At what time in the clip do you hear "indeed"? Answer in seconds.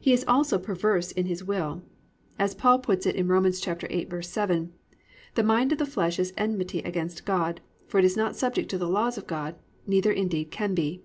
10.12-10.52